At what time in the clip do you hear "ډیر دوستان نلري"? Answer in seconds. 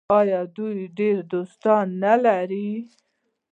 0.97-2.71